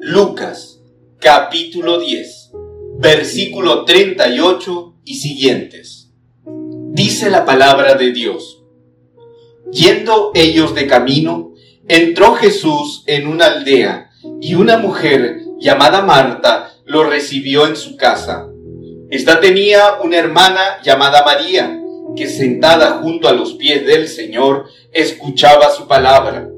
Lucas 0.00 0.80
capítulo 1.18 1.98
10, 1.98 2.52
versículo 2.98 3.84
38 3.84 4.94
y 5.04 5.14
siguientes. 5.16 6.10
Dice 6.92 7.30
la 7.30 7.44
palabra 7.44 7.94
de 7.94 8.12
Dios. 8.12 8.62
Yendo 9.72 10.30
ellos 10.34 10.74
de 10.74 10.86
camino, 10.86 11.52
entró 11.88 12.34
Jesús 12.34 13.04
en 13.06 13.26
una 13.26 13.46
aldea 13.46 14.10
y 14.40 14.54
una 14.54 14.78
mujer 14.78 15.42
llamada 15.58 16.02
Marta 16.02 16.72
lo 16.84 17.04
recibió 17.04 17.66
en 17.66 17.76
su 17.76 17.96
casa. 17.96 18.48
Esta 19.10 19.40
tenía 19.40 19.98
una 20.02 20.18
hermana 20.18 20.80
llamada 20.82 21.24
María, 21.24 21.80
que 22.16 22.26
sentada 22.26 22.98
junto 23.02 23.28
a 23.28 23.32
los 23.32 23.54
pies 23.54 23.86
del 23.86 24.08
Señor 24.08 24.66
escuchaba 24.92 25.70
su 25.70 25.86
palabra. 25.86 26.48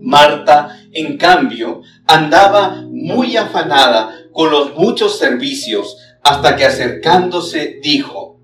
Marta, 0.00 0.79
en 0.92 1.16
cambio, 1.16 1.82
andaba 2.06 2.84
muy 2.90 3.36
afanada 3.36 4.26
con 4.32 4.50
los 4.50 4.74
muchos 4.74 5.18
servicios, 5.18 5.96
hasta 6.22 6.56
que 6.56 6.64
acercándose 6.64 7.80
dijo, 7.82 8.40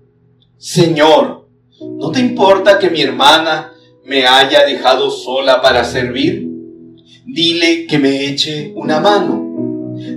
Señor, 0.57 1.47
¿no 1.79 2.11
te 2.11 2.19
importa 2.19 2.79
que 2.79 2.89
mi 2.89 3.01
hermana 3.01 3.73
me 4.05 4.25
haya 4.25 4.65
dejado 4.65 5.11
sola 5.11 5.61
para 5.61 5.83
servir? 5.83 6.47
Dile 7.25 7.85
que 7.85 7.99
me 7.99 8.25
eche 8.25 8.71
una 8.75 8.99
mano. 8.99 9.45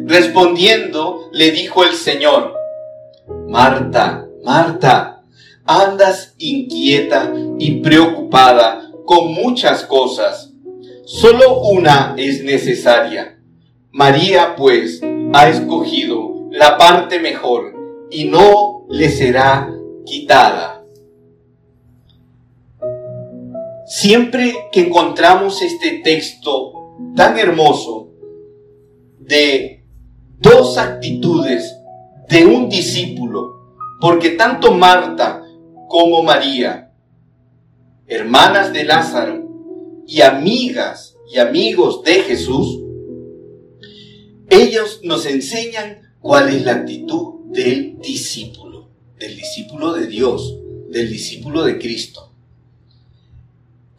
Respondiendo, 0.07 1.29
le 1.33 1.51
dijo 1.51 1.85
el 1.85 1.95
Señor, 1.95 2.55
Marta, 3.49 4.27
Marta, 4.45 5.23
andas 5.65 6.35
inquieta 6.39 7.33
y 7.59 7.81
preocupada 7.81 8.91
con 9.05 9.33
muchas 9.33 9.85
cosas. 9.85 10.50
Solo 11.13 11.63
una 11.63 12.15
es 12.17 12.45
necesaria. 12.45 13.37
María, 13.91 14.55
pues, 14.55 15.01
ha 15.33 15.49
escogido 15.49 16.47
la 16.53 16.79
parte 16.79 17.19
mejor 17.19 18.07
y 18.13 18.27
no 18.27 18.87
le 18.89 19.09
será 19.09 19.75
quitada. 20.07 20.85
Siempre 23.87 24.55
que 24.71 24.83
encontramos 24.83 25.61
este 25.63 25.99
texto 26.05 26.95
tan 27.17 27.37
hermoso 27.37 28.11
de 29.19 29.85
dos 30.39 30.79
actitudes 30.79 31.77
de 32.29 32.47
un 32.47 32.69
discípulo, 32.69 33.75
porque 34.01 34.31
tanto 34.31 34.75
Marta 34.75 35.43
como 35.89 36.23
María, 36.23 36.93
hermanas 38.07 38.73
de 38.73 38.85
Lázaro 38.85 39.50
y 40.11 40.23
amigas 40.23 41.15
y 41.33 41.39
amigos 41.39 42.03
de 42.03 42.15
Jesús, 42.25 42.81
ellos 44.51 45.01
nos 45.05 45.25
enseñan 45.25 46.17
cuál 46.19 46.49
es 46.49 46.65
la 46.65 46.73
actitud 46.73 47.45
del 47.53 47.97
discípulo, 48.01 48.89
del 49.21 49.37
discípulo 49.37 49.93
de 49.93 50.09
Dios, 50.09 50.57
del 50.89 51.09
discípulo 51.09 51.63
de 51.63 51.79
Cristo. 51.79 52.33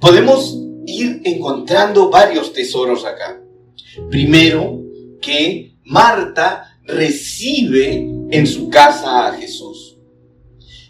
Podemos 0.02 0.58
ir 0.86 1.22
encontrando 1.24 2.10
varios 2.10 2.52
tesoros 2.52 3.06
acá. 3.06 3.42
Primero, 4.10 4.82
que 5.22 5.78
Marta 5.86 6.78
recibe 6.84 8.06
en 8.32 8.48
su 8.48 8.70
casa 8.70 9.28
a 9.28 9.38
Jesús. 9.38 9.96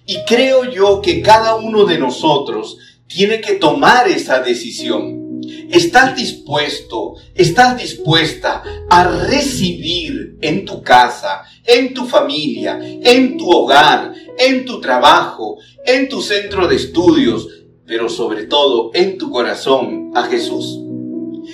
Y 0.07 0.17
creo 0.25 0.65
yo 0.65 0.99
que 0.99 1.21
cada 1.21 1.57
uno 1.57 1.85
de 1.85 1.99
nosotros 1.99 2.79
tiene 3.11 3.41
que 3.41 3.53
tomar 3.53 4.07
esa 4.07 4.39
decisión 4.39 5.21
¿Estás 5.71 6.15
dispuesto, 6.15 7.15
estás 7.33 7.77
dispuesta 7.77 8.61
a 8.89 9.03
recibir 9.25 10.37
en 10.41 10.65
tu 10.65 10.81
casa, 10.83 11.43
en 11.65 11.93
tu 11.93 12.05
familia, 12.05 12.79
en 12.81 13.37
tu 13.37 13.49
hogar, 13.49 14.13
en 14.37 14.65
tu 14.65 14.79
trabajo, 14.81 15.57
en 15.85 16.09
tu 16.09 16.21
centro 16.21 16.67
de 16.67 16.75
estudios, 16.75 17.47
pero 17.85 18.09
sobre 18.09 18.43
todo 18.43 18.91
en 18.93 19.17
tu 19.17 19.31
corazón 19.31 20.11
a 20.13 20.23
Jesús? 20.23 20.79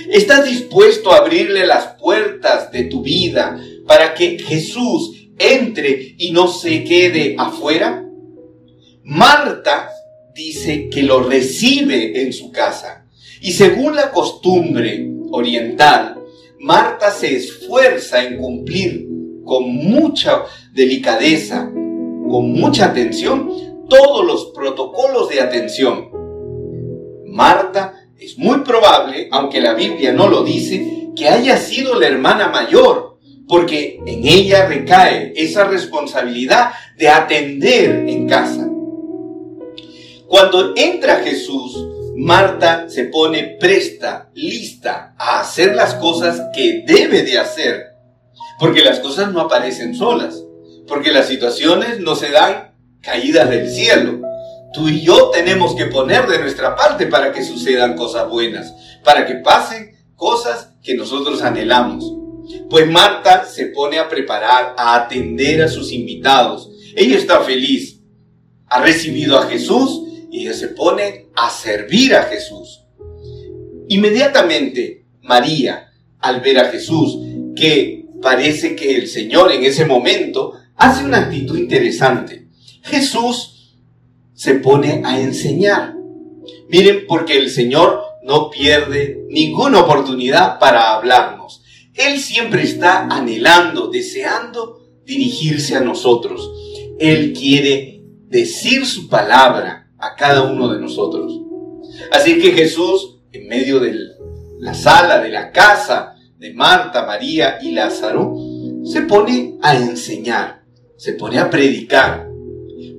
¿Estás 0.10 0.46
dispuesto 0.46 1.12
a 1.12 1.18
abrirle 1.18 1.66
las 1.66 1.96
puertas 2.00 2.72
de 2.72 2.84
tu 2.84 3.02
vida 3.02 3.60
para 3.86 4.14
que 4.14 4.38
Jesús 4.40 5.12
entre 5.38 6.16
y 6.18 6.32
no 6.32 6.48
se 6.48 6.84
quede 6.84 7.36
afuera? 7.38 8.04
Marta 9.04 9.92
dice 10.38 10.88
que 10.90 11.02
lo 11.02 11.24
recibe 11.24 12.22
en 12.22 12.32
su 12.32 12.52
casa. 12.52 13.08
Y 13.42 13.54
según 13.54 13.96
la 13.96 14.12
costumbre 14.12 15.10
oriental, 15.32 16.24
Marta 16.60 17.10
se 17.10 17.36
esfuerza 17.36 18.24
en 18.24 18.38
cumplir 18.38 19.08
con 19.44 19.68
mucha 19.68 20.44
delicadeza, 20.74 21.66
con 21.66 22.52
mucha 22.52 22.86
atención, 22.86 23.50
todos 23.90 24.26
los 24.26 24.52
protocolos 24.54 25.30
de 25.30 25.42
atención. 25.42 26.10
Marta 27.26 27.96
es 28.20 28.38
muy 28.38 28.60
probable, 28.60 29.30
aunque 29.32 29.60
la 29.60 29.74
Biblia 29.74 30.14
no 30.14 30.28
lo 30.28 30.44
dice, 30.44 31.10
que 31.16 31.30
haya 31.30 31.58
sido 31.58 32.00
la 32.00 32.08
hermana 32.08 32.50
mayor, 32.50 33.18
porque 33.48 34.00
en 34.06 34.28
ella 34.28 34.68
recae 34.68 35.34
esa 35.36 35.64
responsabilidad 35.64 36.74
de 36.96 37.10
atender 37.10 38.06
en 38.08 38.28
casa. 38.28 38.67
Cuando 40.28 40.74
entra 40.76 41.22
Jesús, 41.24 41.88
Marta 42.18 42.90
se 42.90 43.06
pone 43.06 43.58
presta, 43.60 44.30
lista 44.34 45.16
a 45.18 45.40
hacer 45.40 45.76
las 45.76 45.94
cosas 45.96 46.42
que 46.54 46.84
debe 46.86 47.24
de 47.24 47.38
hacer. 47.38 47.94
Porque 48.60 48.84
las 48.84 49.00
cosas 49.00 49.32
no 49.32 49.42
aparecen 49.42 49.96
solas. 49.96 50.44
Porque 50.88 51.12
las 51.12 51.28
situaciones 51.28 52.00
no 52.00 52.16
se 52.16 52.32
dan 52.32 52.74
caídas 53.02 53.50
del 53.50 53.70
cielo. 53.70 54.22
Tú 54.74 54.90
y 54.90 55.02
yo 55.02 55.30
tenemos 55.30 55.76
que 55.76 55.86
poner 55.86 56.28
de 56.28 56.40
nuestra 56.40 56.76
parte 56.76 57.06
para 57.06 57.32
que 57.32 57.44
sucedan 57.44 57.96
cosas 57.96 58.28
buenas. 58.30 58.74
Para 59.04 59.26
que 59.26 59.36
pasen 59.36 59.96
cosas 60.16 60.72
que 60.84 60.96
nosotros 60.96 61.42
anhelamos. 61.42 62.12
Pues 62.70 62.90
Marta 62.90 63.46
se 63.46 63.68
pone 63.68 64.00
a 64.00 64.10
preparar, 64.10 64.76
a 64.78 64.96
atender 64.96 65.62
a 65.62 65.70
sus 65.70 65.92
invitados. 65.92 66.70
Ella 66.96 67.18
está 67.18 67.42
feliz. 67.42 68.02
Ha 68.68 68.82
recibido 68.82 69.38
a 69.38 69.46
Jesús 69.46 70.07
y 70.38 70.54
se 70.54 70.70
pone 70.70 71.28
a 71.36 71.50
servir 71.50 72.16
a 72.16 72.24
Jesús. 72.24 72.84
Inmediatamente 73.90 75.06
María, 75.24 75.92
al 76.20 76.42
ver 76.42 76.60
a 76.60 76.70
Jesús, 76.70 77.18
que 77.56 78.06
parece 78.22 78.76
que 78.76 78.96
el 78.96 79.08
Señor 79.08 79.52
en 79.52 79.64
ese 79.64 79.86
momento 79.86 80.54
hace 80.76 81.04
una 81.04 81.18
actitud 81.18 81.58
interesante. 81.58 82.48
Jesús 82.84 83.76
se 84.34 84.56
pone 84.56 85.02
a 85.04 85.20
enseñar. 85.20 85.96
Miren, 86.70 87.06
porque 87.08 87.38
el 87.38 87.50
Señor 87.50 88.02
no 88.24 88.50
pierde 88.50 89.26
ninguna 89.30 89.80
oportunidad 89.82 90.60
para 90.60 90.94
hablarnos. 90.94 91.64
Él 91.94 92.20
siempre 92.20 92.64
está 92.64 93.08
anhelando, 93.08 93.88
deseando 93.88 94.88
dirigirse 95.04 95.76
a 95.76 95.82
nosotros. 95.82 96.52
Él 97.00 97.34
quiere 97.34 98.04
decir 98.28 98.86
su 98.86 99.08
palabra 99.08 99.87
a 100.00 100.16
cada 100.16 100.44
uno 100.44 100.74
de 100.74 100.80
nosotros. 100.80 101.42
Así 102.12 102.40
que 102.40 102.52
Jesús, 102.52 103.20
en 103.32 103.48
medio 103.48 103.80
de 103.80 103.96
la 104.60 104.74
sala, 104.74 105.20
de 105.22 105.30
la 105.30 105.52
casa 105.52 106.16
de 106.38 106.54
Marta, 106.54 107.06
María 107.06 107.60
y 107.62 107.72
Lázaro, 107.72 108.36
se 108.84 109.02
pone 109.02 109.58
a 109.62 109.76
enseñar, 109.76 110.64
se 110.96 111.14
pone 111.14 111.40
a 111.40 111.50
predicar. 111.50 112.28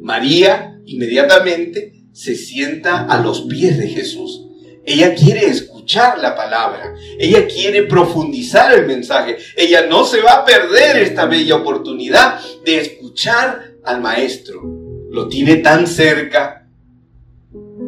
María 0.01 0.81
inmediatamente 0.87 2.05
se 2.13 2.35
sienta 2.35 3.05
a 3.05 3.21
los 3.21 3.43
pies 3.43 3.79
de 3.79 3.89
Jesús. 3.89 4.45
Ella 4.85 5.15
quiere 5.15 5.47
escuchar 5.47 6.19
la 6.19 6.35
palabra, 6.35 6.95
ella 7.19 7.47
quiere 7.47 7.83
profundizar 7.83 8.73
el 8.73 8.87
mensaje, 8.87 9.37
ella 9.57 9.87
no 9.87 10.05
se 10.05 10.21
va 10.23 10.33
a 10.33 10.45
perder 10.45 10.97
esta 10.97 11.27
bella 11.27 11.57
oportunidad 11.57 12.41
de 12.65 12.81
escuchar 12.81 13.75
al 13.85 14.01
Maestro. 14.01 14.63
Lo 15.11 15.29
tiene 15.29 15.57
tan 15.57 15.87
cerca 15.87 16.58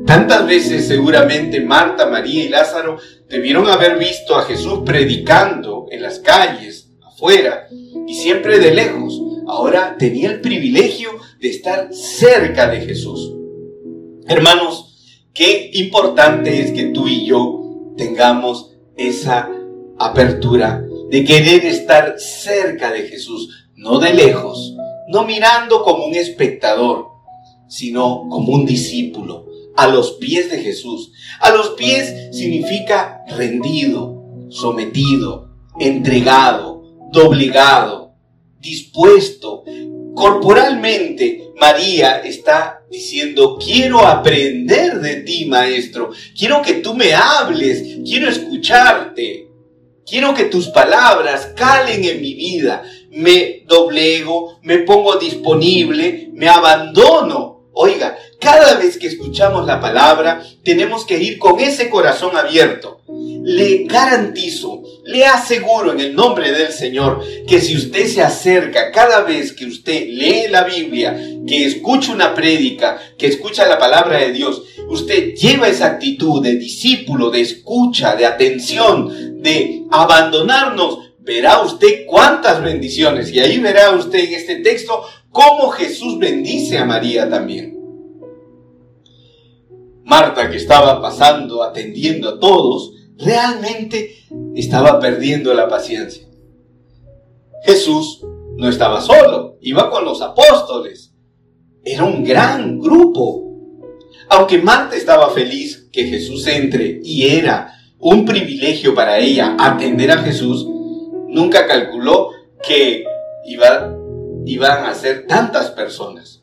Tantas 0.06 0.47
veces 0.47 0.87
seguramente 0.87 1.61
Marta, 1.61 2.06
María 2.06 2.44
y 2.44 2.49
Lázaro 2.49 2.99
debieron 3.29 3.69
haber 3.69 3.99
visto 3.99 4.37
a 4.37 4.43
Jesús 4.43 4.81
predicando 4.85 5.87
en 5.91 6.02
las 6.02 6.19
calles, 6.19 6.91
afuera, 7.02 7.69
y 8.06 8.14
siempre 8.14 8.58
de 8.58 8.75
lejos. 8.75 9.20
Ahora 9.47 9.97
tenía 9.99 10.31
el 10.31 10.41
privilegio 10.41 11.11
de 11.41 11.49
estar 11.49 11.93
cerca 11.93 12.69
de 12.69 12.81
Jesús. 12.81 13.32
Hermanos, 14.26 15.26
qué 15.35 15.70
importante 15.75 16.61
es 16.61 16.73
que 16.73 16.87
tú 16.87 17.08
y 17.08 17.26
yo 17.26 17.94
tengamos 17.96 18.76
esa 18.96 19.50
apertura 19.99 20.85
de 21.11 21.25
querer 21.25 21.64
estar 21.64 22.14
cerca 22.19 22.93
de 22.93 23.03
Jesús, 23.03 23.69
no 23.75 23.99
de 23.99 24.14
lejos, 24.14 24.76
no 25.08 25.25
mirando 25.25 25.82
como 25.82 26.06
un 26.06 26.14
espectador, 26.14 27.08
sino 27.69 28.26
como 28.29 28.53
un 28.53 28.64
discípulo, 28.64 29.46
a 29.81 29.88
los 29.88 30.12
pies 30.12 30.50
de 30.50 30.59
Jesús. 30.59 31.12
A 31.41 31.50
los 31.50 31.71
pies 31.71 32.37
significa 32.37 33.23
rendido, 33.29 34.23
sometido, 34.50 35.49
entregado, 35.79 36.82
doblegado, 37.11 38.12
dispuesto. 38.59 39.65
Corporalmente, 40.15 41.53
María 41.59 42.21
está 42.21 42.82
diciendo, 42.91 43.59
quiero 43.59 44.06
aprender 44.06 45.00
de 45.00 45.23
ti, 45.23 45.47
maestro. 45.47 46.11
Quiero 46.37 46.61
que 46.61 46.75
tú 46.75 46.94
me 46.94 47.15
hables. 47.15 48.00
Quiero 48.05 48.29
escucharte. 48.29 49.49
Quiero 50.05 50.35
que 50.35 50.44
tus 50.44 50.69
palabras 50.69 51.53
calen 51.56 52.05
en 52.05 52.21
mi 52.21 52.35
vida. 52.35 52.82
Me 53.12 53.65
doblego, 53.67 54.59
me 54.62 54.81
pongo 54.81 55.17
disponible, 55.17 56.29
me 56.35 56.49
abandono. 56.49 57.60
Oiga, 57.72 58.19
cada 58.40 58.75
vez 58.75 58.99
que 58.99 59.06
escuchamos 59.06 59.64
la 59.64 59.81
palabra, 59.81 60.43
tenemos 60.64 61.05
que 61.05 61.19
ir 61.19 61.38
con 61.38 61.61
ese 61.61 61.88
corazón 61.88 62.37
abierto. 62.37 63.00
Le 63.43 63.84
garantizo, 63.84 64.82
le 65.05 65.25
aseguro 65.25 65.93
en 65.93 66.00
el 66.00 66.14
nombre 66.14 66.50
del 66.52 66.72
Señor 66.72 67.25
que 67.46 67.61
si 67.61 67.76
usted 67.76 68.06
se 68.06 68.22
acerca 68.22 68.90
cada 68.90 69.22
vez 69.22 69.52
que 69.52 69.67
usted 69.67 70.06
lee 70.08 70.49
la 70.50 70.64
Biblia, 70.64 71.17
que 71.46 71.64
escucha 71.64 72.12
una 72.12 72.34
prédica, 72.34 73.00
que 73.17 73.28
escucha 73.28 73.67
la 73.67 73.78
palabra 73.78 74.19
de 74.19 74.32
Dios, 74.32 74.62
usted 74.88 75.34
lleva 75.34 75.69
esa 75.69 75.87
actitud 75.87 76.43
de 76.43 76.56
discípulo, 76.56 77.31
de 77.31 77.40
escucha, 77.40 78.17
de 78.17 78.26
atención, 78.26 79.43
de 79.43 79.84
abandonarnos, 79.90 81.11
verá 81.20 81.61
usted 81.62 82.06
cuántas 82.06 82.62
bendiciones. 82.62 83.31
Y 83.32 83.40
ahí 83.40 83.58
verá 83.58 83.90
usted 83.93 84.19
en 84.19 84.34
este 84.34 84.56
texto 84.56 85.05
cómo 85.31 85.71
Jesús 85.71 86.19
bendice 86.19 86.79
a 86.79 86.85
María 86.85 87.29
también. 87.29 87.79
Marta, 90.05 90.50
que 90.50 90.56
estaba 90.56 91.00
pasando, 91.00 91.62
atendiendo 91.62 92.29
a 92.29 92.41
todos, 92.41 92.93
realmente 93.17 94.17
estaba 94.55 94.99
perdiendo 94.99 95.55
la 95.55 95.69
paciencia. 95.69 96.27
Jesús 97.62 98.21
no 98.56 98.69
estaba 98.69 99.00
solo, 99.00 99.56
iba 99.61 99.91
con 99.91 100.05
los 100.05 100.21
apóstoles. 100.23 101.15
Era 101.85 102.05
un 102.05 102.25
gran 102.25 102.79
grupo. 102.79 103.47
Aunque 104.29 104.59
Marta 104.59 104.97
estaba 104.97 105.31
feliz 105.31 105.88
que 105.93 106.05
Jesús 106.05 106.47
entre 106.47 107.00
y 107.03 107.29
era 107.29 107.73
un 107.99 108.25
privilegio 108.25 108.94
para 108.94 109.19
ella 109.19 109.56
atender 109.59 110.11
a 110.11 110.19
Jesús, 110.19 110.67
nunca 111.29 111.67
calculó 111.67 112.31
que 112.62 113.05
iba, 113.44 113.97
iban 114.47 114.85
a 114.85 114.95
ser 114.95 115.27
tantas 115.27 115.71
personas. 115.71 116.43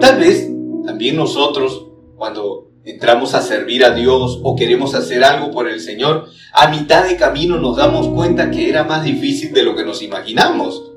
Tal 0.00 0.18
vez 0.18 0.48
también 0.84 1.16
nosotros, 1.16 1.86
cuando 2.16 2.70
entramos 2.84 3.34
a 3.34 3.42
servir 3.42 3.84
a 3.84 3.90
Dios 3.90 4.40
o 4.42 4.54
queremos 4.54 4.94
hacer 4.94 5.24
algo 5.24 5.50
por 5.50 5.68
el 5.68 5.80
Señor, 5.80 6.28
a 6.52 6.68
mitad 6.68 7.06
de 7.06 7.16
camino 7.16 7.58
nos 7.58 7.76
damos 7.76 8.08
cuenta 8.08 8.50
que 8.50 8.68
era 8.68 8.84
más 8.84 9.04
difícil 9.04 9.52
de 9.52 9.62
lo 9.62 9.74
que 9.74 9.84
nos 9.84 10.02
imaginamos, 10.02 10.92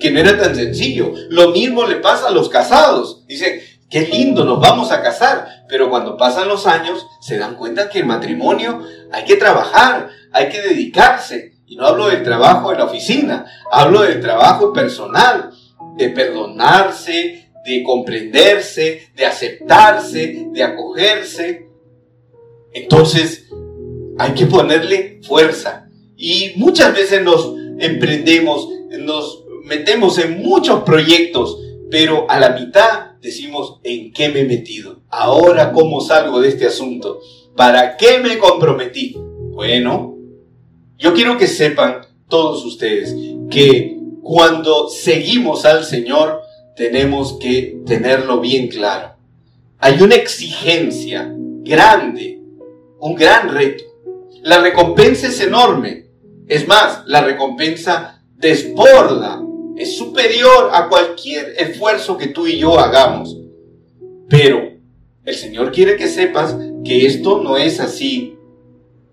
que 0.00 0.10
no 0.10 0.18
era 0.18 0.36
tan 0.36 0.54
sencillo. 0.54 1.12
Lo 1.30 1.50
mismo 1.50 1.86
le 1.86 1.96
pasa 1.96 2.28
a 2.28 2.32
los 2.32 2.48
casados. 2.48 3.24
Dicen, 3.26 3.60
qué 3.88 4.02
lindo, 4.02 4.44
nos 4.44 4.60
vamos 4.60 4.90
a 4.90 5.02
casar, 5.02 5.64
pero 5.68 5.88
cuando 5.90 6.16
pasan 6.16 6.48
los 6.48 6.66
años 6.66 7.06
se 7.20 7.38
dan 7.38 7.54
cuenta 7.54 7.88
que 7.88 8.00
el 8.00 8.06
matrimonio 8.06 8.82
hay 9.12 9.24
que 9.24 9.36
trabajar, 9.36 10.10
hay 10.32 10.48
que 10.48 10.60
dedicarse. 10.60 11.57
Y 11.68 11.76
no 11.76 11.86
hablo 11.86 12.08
del 12.08 12.22
trabajo 12.22 12.72
en 12.72 12.78
la 12.78 12.86
oficina, 12.86 13.46
hablo 13.70 14.02
del 14.02 14.20
trabajo 14.20 14.72
personal, 14.72 15.50
de 15.96 16.08
perdonarse, 16.08 17.50
de 17.66 17.82
comprenderse, 17.84 19.10
de 19.14 19.26
aceptarse, 19.26 20.48
de 20.50 20.62
acogerse. 20.62 21.68
Entonces, 22.72 23.48
hay 24.18 24.32
que 24.32 24.46
ponerle 24.46 25.20
fuerza. 25.22 25.88
Y 26.16 26.52
muchas 26.56 26.94
veces 26.94 27.22
nos 27.22 27.54
emprendemos, 27.78 28.68
nos 28.98 29.44
metemos 29.64 30.18
en 30.18 30.42
muchos 30.42 30.82
proyectos, 30.84 31.60
pero 31.90 32.30
a 32.30 32.40
la 32.40 32.50
mitad 32.50 33.12
decimos, 33.20 33.80
¿en 33.84 34.12
qué 34.12 34.30
me 34.30 34.40
he 34.40 34.44
metido? 34.44 35.02
Ahora, 35.10 35.72
¿cómo 35.72 36.00
salgo 36.00 36.40
de 36.40 36.48
este 36.48 36.66
asunto? 36.66 37.20
¿Para 37.54 37.96
qué 37.96 38.18
me 38.20 38.38
comprometí? 38.38 39.16
Bueno, 39.52 40.17
yo 40.98 41.14
quiero 41.14 41.38
que 41.38 41.46
sepan 41.46 42.00
todos 42.28 42.64
ustedes 42.64 43.14
que 43.50 43.96
cuando 44.22 44.88
seguimos 44.88 45.64
al 45.64 45.84
Señor, 45.84 46.42
tenemos 46.76 47.38
que 47.40 47.80
tenerlo 47.86 48.40
bien 48.40 48.68
claro. 48.68 49.14
Hay 49.78 50.02
una 50.02 50.16
exigencia 50.16 51.32
grande, 51.62 52.40
un 52.98 53.14
gran 53.14 53.48
reto. 53.48 53.84
La 54.42 54.60
recompensa 54.60 55.28
es 55.28 55.40
enorme. 55.40 56.06
Es 56.48 56.66
más, 56.66 57.02
la 57.06 57.22
recompensa 57.22 58.22
desborda, 58.36 59.42
es 59.76 59.96
superior 59.96 60.70
a 60.72 60.88
cualquier 60.88 61.54
esfuerzo 61.56 62.16
que 62.16 62.28
tú 62.28 62.46
y 62.46 62.58
yo 62.58 62.78
hagamos. 62.78 63.36
Pero 64.28 64.72
el 65.24 65.34
Señor 65.34 65.70
quiere 65.72 65.96
que 65.96 66.08
sepas 66.08 66.56
que 66.84 67.06
esto 67.06 67.42
no 67.42 67.56
es 67.56 67.80
así 67.80 68.36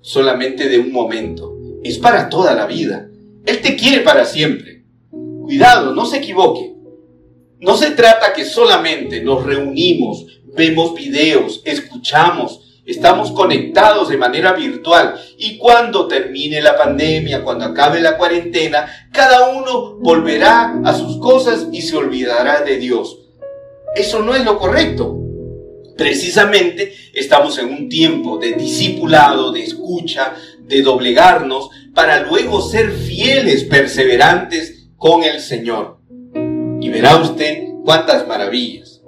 solamente 0.01 0.69
de 0.69 0.79
un 0.79 0.91
momento, 0.91 1.54
es 1.87 1.99
para 1.99 2.29
toda 2.29 2.55
la 2.55 2.65
vida. 2.65 3.07
Él 3.45 3.61
te 3.61 3.75
quiere 3.75 4.01
para 4.01 4.25
siempre. 4.25 4.83
Cuidado, 5.11 5.93
no 5.93 6.05
se 6.05 6.17
equivoque. 6.17 6.73
No 7.59 7.77
se 7.77 7.91
trata 7.91 8.33
que 8.33 8.43
solamente 8.43 9.21
nos 9.21 9.43
reunimos, 9.43 10.25
vemos 10.55 10.95
videos, 10.95 11.61
escuchamos, 11.63 12.81
estamos 12.85 13.31
conectados 13.31 14.09
de 14.09 14.17
manera 14.17 14.53
virtual 14.53 15.15
y 15.37 15.57
cuando 15.57 16.07
termine 16.07 16.61
la 16.61 16.75
pandemia, 16.75 17.43
cuando 17.43 17.65
acabe 17.65 18.01
la 18.01 18.17
cuarentena, 18.17 18.87
cada 19.11 19.49
uno 19.49 19.95
volverá 19.97 20.79
a 20.83 20.93
sus 20.93 21.17
cosas 21.17 21.67
y 21.71 21.81
se 21.81 21.95
olvidará 21.95 22.61
de 22.61 22.77
Dios. 22.77 23.19
Eso 23.95 24.21
no 24.21 24.35
es 24.35 24.43
lo 24.43 24.57
correcto. 24.57 25.19
Precisamente 25.97 26.93
estamos 27.13 27.57
en 27.57 27.69
un 27.69 27.89
tiempo 27.89 28.37
de 28.37 28.53
discipulado, 28.53 29.53
de 29.53 29.63
escucha, 29.63 30.35
de 30.67 30.81
doblegarnos 30.81 31.69
para 31.93 32.21
luego 32.23 32.61
ser 32.61 32.91
fieles, 32.91 33.63
perseverantes 33.63 34.89
con 34.97 35.23
el 35.23 35.39
Señor. 35.39 35.99
Y 36.81 36.89
verá 36.89 37.17
usted 37.17 37.63
cuántas 37.83 38.27
maravillas. 38.27 39.01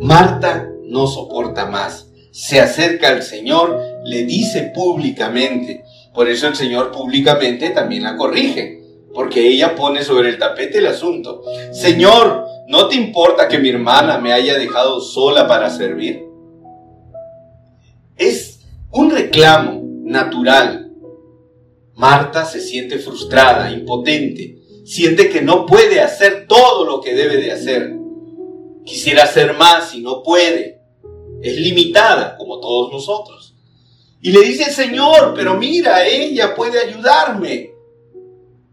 Marta 0.00 0.68
no 0.84 1.06
soporta 1.06 1.66
más. 1.66 2.06
Se 2.30 2.60
acerca 2.60 3.08
al 3.08 3.22
Señor, 3.22 3.80
le 4.04 4.24
dice 4.24 4.70
públicamente. 4.74 5.84
Por 6.14 6.28
eso 6.28 6.46
el 6.46 6.54
Señor 6.54 6.92
públicamente 6.92 7.70
también 7.70 8.04
la 8.04 8.16
corrige. 8.16 8.80
Porque 9.12 9.48
ella 9.48 9.74
pone 9.74 10.04
sobre 10.04 10.28
el 10.28 10.38
tapete 10.38 10.78
el 10.78 10.86
asunto. 10.86 11.42
Señor, 11.72 12.46
¿no 12.68 12.86
te 12.86 12.94
importa 12.94 13.48
que 13.48 13.58
mi 13.58 13.70
hermana 13.70 14.18
me 14.18 14.32
haya 14.32 14.56
dejado 14.56 15.00
sola 15.00 15.48
para 15.48 15.68
servir? 15.68 16.24
Es 18.16 18.60
un 18.92 19.10
reclamo 19.10 19.79
natural. 20.10 20.92
Marta 21.94 22.44
se 22.44 22.60
siente 22.60 22.98
frustrada, 22.98 23.70
impotente 23.70 24.60
siente 24.90 25.30
que 25.30 25.40
no 25.40 25.66
puede 25.66 26.00
hacer 26.00 26.46
todo 26.48 26.84
lo 26.84 27.00
que 27.00 27.14
debe 27.14 27.36
de 27.36 27.52
hacer. 27.52 27.96
Quisiera 28.84 29.22
hacer 29.22 29.54
más 29.56 29.94
y 29.94 30.00
no 30.00 30.22
puede. 30.24 30.80
Es 31.42 31.56
limitada 31.58 32.36
como 32.36 32.58
todos 32.58 32.92
nosotros. 32.92 33.54
Y 34.20 34.32
le 34.32 34.40
dice, 34.40 34.72
Señor, 34.72 35.32
pero 35.36 35.54
mira, 35.54 36.06
ella 36.08 36.56
puede 36.56 36.80
ayudarme. 36.80 37.70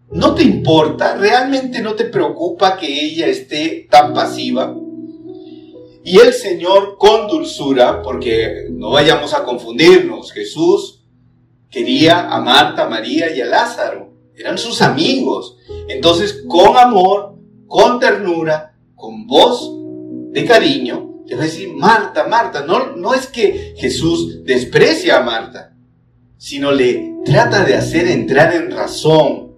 ¿No 0.10 0.34
te 0.34 0.41
importa? 0.41 1.15
¿Realmente 1.15 1.82
no 1.82 1.94
te 1.94 2.06
preocupa 2.06 2.77
que 2.77 2.88
ella 2.88 3.27
esté 3.27 3.88
tan 3.89 4.13
pasiva? 4.13 4.75
Y 6.03 6.17
el 6.17 6.34
Señor 6.34 6.98
con 6.98 7.27
dulzura, 7.27 8.01
porque 8.01 8.70
no 8.72 8.91
vayamos 8.91 9.36
a 9.36 9.44
confundirnos, 9.44 10.32
Jesús 10.32 10.97
quería 11.69 12.27
a 12.29 12.39
Marta, 12.41 12.88
María 12.88 13.36
y 13.36 13.41
a 13.41 13.45
Lázaro 13.45 14.07
eran 14.38 14.57
sus 14.57 14.81
amigos. 14.81 15.57
Entonces, 15.89 16.43
con 16.47 16.77
amor, 16.77 17.36
con 17.65 18.00
ternura, 18.00 18.77
con 18.95 19.25
voz 19.25 19.74
de 20.31 20.45
cariño, 20.45 21.24
le 21.25 21.36
va 21.36 21.41
a 21.41 21.45
decir, 21.45 21.74
Marta, 21.74 22.27
Marta, 22.27 22.63
no, 22.65 22.95
no 22.95 23.13
es 23.13 23.27
que 23.27 23.74
Jesús 23.77 24.43
desprecia 24.45 25.17
a 25.17 25.24
Marta, 25.24 25.75
sino 26.38 26.71
le 26.71 27.15
trata 27.25 27.65
de 27.65 27.75
hacer 27.75 28.07
entrar 28.07 28.53
en 28.53 28.71
razón. 28.71 29.55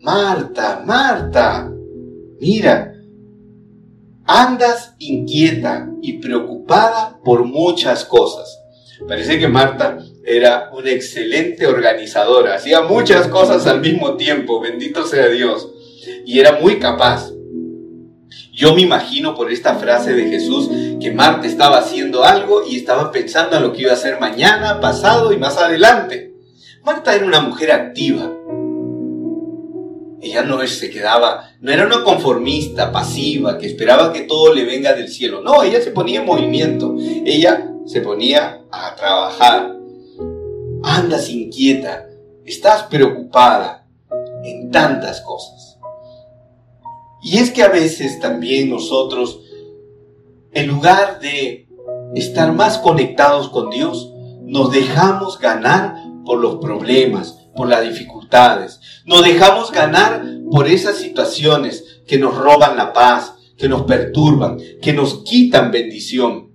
Marta, 0.00 0.82
Marta, 0.84 1.70
mira, 2.40 2.94
andas 4.24 4.94
inquieta 4.98 5.88
y 6.02 6.14
preocupada 6.14 7.20
por 7.22 7.44
muchas 7.44 8.04
cosas. 8.04 8.58
Parece 9.06 9.38
que 9.38 9.48
Marta 9.48 9.98
era 10.26 10.70
una 10.72 10.90
excelente 10.90 11.66
organizadora, 11.66 12.54
hacía 12.54 12.82
muchas 12.82 13.28
cosas 13.28 13.66
al 13.66 13.80
mismo 13.80 14.16
tiempo, 14.16 14.60
bendito 14.60 15.06
sea 15.06 15.28
Dios, 15.28 15.68
y 16.24 16.38
era 16.38 16.58
muy 16.60 16.78
capaz. 16.78 17.30
Yo 18.52 18.74
me 18.74 18.82
imagino 18.82 19.34
por 19.34 19.50
esta 19.50 19.74
frase 19.74 20.12
de 20.14 20.28
Jesús 20.28 20.70
que 21.00 21.10
Marta 21.10 21.46
estaba 21.46 21.78
haciendo 21.78 22.24
algo 22.24 22.64
y 22.66 22.76
estaba 22.76 23.10
pensando 23.10 23.56
en 23.56 23.64
lo 23.64 23.72
que 23.72 23.82
iba 23.82 23.90
a 23.90 23.94
hacer 23.94 24.20
mañana, 24.20 24.80
pasado 24.80 25.32
y 25.32 25.38
más 25.38 25.58
adelante. 25.58 26.34
Marta 26.84 27.14
era 27.14 27.26
una 27.26 27.40
mujer 27.40 27.72
activa. 27.72 28.30
Ella 30.22 30.42
no 30.42 30.64
se 30.66 30.88
quedaba, 30.88 31.50
no 31.60 31.72
era 31.72 31.86
una 31.86 32.02
conformista, 32.02 32.92
pasiva, 32.92 33.58
que 33.58 33.66
esperaba 33.66 34.12
que 34.12 34.22
todo 34.22 34.54
le 34.54 34.64
venga 34.64 34.94
del 34.94 35.08
cielo. 35.08 35.42
No, 35.42 35.62
ella 35.62 35.82
se 35.82 35.90
ponía 35.90 36.20
en 36.20 36.26
movimiento. 36.26 36.94
Ella 37.26 37.70
se 37.86 38.00
ponía 38.00 38.62
a 38.70 38.94
trabajar. 38.94 39.73
Andas 40.84 41.28
inquieta, 41.28 42.06
estás 42.44 42.84
preocupada 42.84 43.86
en 44.44 44.70
tantas 44.70 45.20
cosas. 45.22 45.78
Y 47.22 47.38
es 47.38 47.50
que 47.50 47.62
a 47.62 47.68
veces 47.68 48.20
también 48.20 48.68
nosotros, 48.68 49.40
en 50.52 50.68
lugar 50.68 51.20
de 51.20 51.68
estar 52.14 52.52
más 52.52 52.78
conectados 52.78 53.48
con 53.48 53.70
Dios, 53.70 54.12
nos 54.42 54.70
dejamos 54.70 55.38
ganar 55.38 55.96
por 56.24 56.40
los 56.40 56.56
problemas, 56.56 57.38
por 57.56 57.68
las 57.68 57.82
dificultades. 57.82 58.80
Nos 59.06 59.24
dejamos 59.24 59.72
ganar 59.72 60.22
por 60.50 60.68
esas 60.68 60.96
situaciones 60.96 62.02
que 62.06 62.18
nos 62.18 62.36
roban 62.36 62.76
la 62.76 62.92
paz, 62.92 63.34
que 63.56 63.68
nos 63.68 63.82
perturban, 63.82 64.58
que 64.82 64.92
nos 64.92 65.24
quitan 65.24 65.70
bendición. 65.70 66.53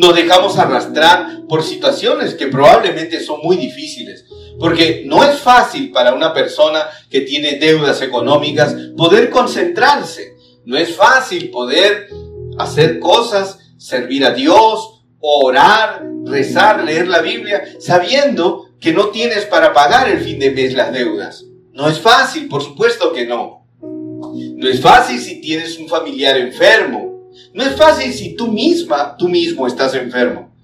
Nos 0.00 0.16
dejamos 0.16 0.56
arrastrar 0.56 1.42
por 1.46 1.62
situaciones 1.62 2.32
que 2.32 2.46
probablemente 2.46 3.20
son 3.20 3.40
muy 3.42 3.58
difíciles, 3.58 4.24
porque 4.58 5.02
no 5.04 5.22
es 5.22 5.38
fácil 5.40 5.92
para 5.92 6.14
una 6.14 6.32
persona 6.32 6.86
que 7.10 7.20
tiene 7.20 7.58
deudas 7.58 8.00
económicas 8.00 8.74
poder 8.96 9.28
concentrarse. 9.28 10.36
No 10.64 10.78
es 10.78 10.96
fácil 10.96 11.50
poder 11.50 12.08
hacer 12.56 12.98
cosas, 12.98 13.58
servir 13.76 14.24
a 14.24 14.30
Dios, 14.30 15.02
orar, 15.20 16.02
rezar, 16.24 16.82
leer 16.82 17.06
la 17.06 17.20
Biblia, 17.20 17.62
sabiendo 17.78 18.70
que 18.80 18.94
no 18.94 19.08
tienes 19.08 19.44
para 19.44 19.74
pagar 19.74 20.08
el 20.08 20.20
fin 20.20 20.38
de 20.38 20.50
mes 20.50 20.72
las 20.72 20.94
deudas. 20.94 21.44
No 21.74 21.90
es 21.90 21.98
fácil, 21.98 22.48
por 22.48 22.62
supuesto 22.62 23.12
que 23.12 23.26
no. 23.26 23.66
No 23.82 24.66
es 24.66 24.80
fácil 24.80 25.20
si 25.20 25.42
tienes 25.42 25.76
un 25.76 25.88
familiar 25.88 26.38
enfermo. 26.38 27.09
No 27.54 27.62
es 27.64 27.76
fácil 27.76 28.12
si 28.12 28.34
tú 28.34 28.48
misma, 28.48 29.16
tú 29.16 29.28
mismo 29.28 29.66
estás 29.66 29.94
enfermo. 29.94 30.54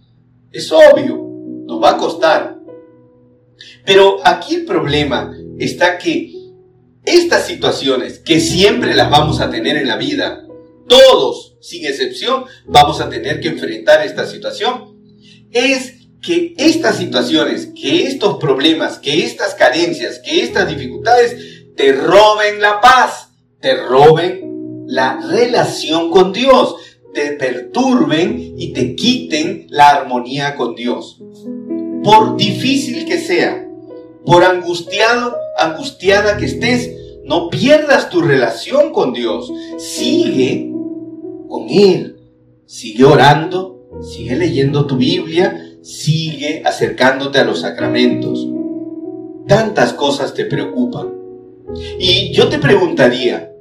Es 0.53 0.71
obvio, 0.73 1.17
nos 1.67 1.83
va 1.83 1.91
a 1.91 1.97
costar. 1.97 2.59
Pero 3.85 4.19
aquí 4.25 4.57
el 4.57 4.65
problema 4.65 5.37
está 5.59 5.99
que 5.99 6.33
estas 7.05 7.47
situaciones, 7.47 8.19
que 8.19 8.41
siempre 8.41 8.95
las 8.95 9.11
vamos 9.11 9.41
a 9.41 9.51
tener 9.51 9.77
en 9.77 9.89
la 9.89 9.97
vida, 9.97 10.47
todos, 10.89 11.57
sin 11.61 11.87
excepción, 11.87 12.45
vamos 12.67 13.01
a 13.01 13.09
tener 13.09 13.41
que 13.41 13.49
enfrentar 13.49 14.05
esta 14.05 14.27
situación, 14.27 14.97
es 15.53 15.95
que 16.21 16.55
estas 16.59 16.97
situaciones, 16.97 17.69
que 17.81 18.07
estos 18.07 18.39
problemas, 18.39 18.99
que 18.99 19.25
estas 19.25 19.55
carencias, 19.55 20.19
que 20.19 20.43
estas 20.43 20.69
dificultades 20.69 21.75
te 21.77 21.93
roben 21.93 22.61
la 22.61 22.81
paz, 22.81 23.31
te 23.61 23.75
roben 23.77 24.46
la 24.87 25.21
relación 25.21 26.11
con 26.11 26.33
Dios, 26.33 26.77
te 27.15 27.33
perturben 27.33 28.55
y 28.59 28.73
te 28.73 28.95
quiten 28.95 29.67
la 29.71 29.89
armonía 29.89 30.55
con 30.55 30.75
Dios. 30.75 31.21
Por 32.05 32.37
difícil 32.37 33.07
que 33.07 33.19
sea, 33.19 33.67
por 34.25 34.45
angustiado, 34.45 35.35
angustiada 35.59 36.37
que 36.37 36.45
estés, 36.47 36.93
no 37.25 37.49
pierdas 37.51 38.11
tu 38.11 38.21
relación 38.21 38.93
con 38.93 39.13
Dios. 39.13 39.53
Sigue 39.79 40.71
con 41.49 41.69
Él. 41.69 42.21
Sigue 42.67 43.05
orando, 43.05 43.89
sigue 44.03 44.37
leyendo 44.37 44.87
tu 44.87 44.97
Biblia, 44.97 45.79
sigue 45.83 46.63
acercándote 46.65 47.39
a 47.39 47.45
los 47.45 47.61
sacramentos. 47.61 48.47
Tantas 49.47 49.93
cosas 49.93 50.35
te 50.35 50.45
preocupan. 50.45 51.15
Y 51.99 52.33
yo 52.33 52.49
te 52.49 52.59
preguntaría, 52.59 53.53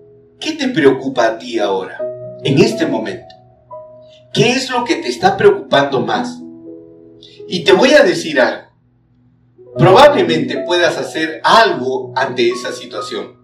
¿qué 0.45 0.51
te 0.51 0.67
preocupa 0.67 1.25
a 1.25 1.37
ti 1.39 1.57
ahora, 1.57 1.99
en 2.43 2.59
este 2.59 2.85
momento? 2.85 3.33
¿Qué 4.31 4.51
es 4.51 4.69
lo 4.69 4.85
que 4.85 4.97
te 4.97 5.07
está 5.07 5.35
preocupando 5.37 6.01
más? 6.01 6.39
Y 7.47 7.63
te 7.63 7.73
voy 7.73 7.93
a 7.93 8.03
decir 8.03 8.39
algo. 8.39 8.67
Probablemente 9.75 10.59
puedas 10.59 10.97
hacer 10.97 11.41
algo 11.43 12.13
ante 12.15 12.47
esa 12.49 12.71
situación. 12.71 13.37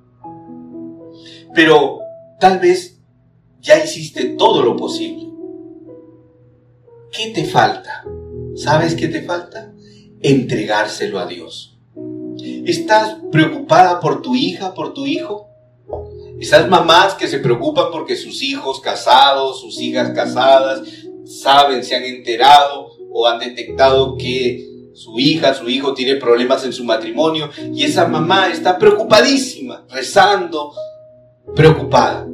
Pero 1.55 2.01
tal 2.39 2.59
vez 2.59 2.99
ya 3.59 3.83
hiciste 3.83 4.35
todo 4.37 4.61
lo 4.61 4.77
posible. 4.77 5.27
¿Qué 7.11 7.31
te 7.31 7.45
falta? 7.45 8.05
¿Sabes 8.55 8.93
qué 8.93 9.07
te 9.07 9.23
falta? 9.23 9.73
Entregárselo 10.21 11.17
a 11.19 11.25
Dios. 11.25 11.79
¿Estás 12.37 13.17
preocupada 13.31 13.99
por 13.99 14.21
tu 14.21 14.35
hija, 14.35 14.75
por 14.75 14.93
tu 14.93 15.07
hijo? 15.07 15.50
Esas 16.41 16.67
mamás 16.67 17.13
que 17.13 17.27
se 17.27 17.39
preocupan 17.39 17.85
porque 17.91 18.17
sus 18.17 18.41
hijos 18.41 18.81
casados, 18.81 19.61
sus 19.61 19.79
hijas 19.79 20.11
casadas, 20.11 20.81
saben, 21.23 21.83
se 21.83 21.95
han 21.95 22.03
enterado 22.03 22.91
o 23.11 23.27
han 23.27 23.39
detectado 23.39 24.17
que 24.17 24.67
su 24.93 25.17
hija, 25.19 25.53
su 25.53 25.69
hijo 25.69 25.93
tiene 25.93 26.15
problemas 26.15 26.65
en 26.65 26.73
su 26.73 26.83
matrimonio 26.83 27.49
y 27.73 27.83
esa 27.83 28.07
mamá 28.07 28.49
está 28.49 28.77
preocupadísima, 28.77 29.85
rezando, 29.89 30.73
preocupada. 31.55 32.27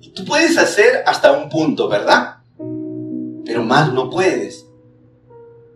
Y 0.00 0.08
tú 0.08 0.24
puedes 0.24 0.58
hacer 0.58 1.04
hasta 1.06 1.32
un 1.32 1.48
punto, 1.48 1.88
¿verdad? 1.88 2.38
Pero 3.44 3.62
más 3.62 3.92
no 3.92 4.10
puedes 4.10 4.66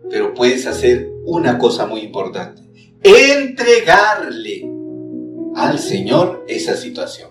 pero 0.09 0.33
puedes 0.33 0.65
hacer 0.65 1.11
una 1.25 1.57
cosa 1.57 1.85
muy 1.85 2.01
importante. 2.01 2.61
Entregarle 3.03 4.69
al 5.55 5.79
Señor 5.79 6.45
esa 6.47 6.75
situación. 6.75 7.29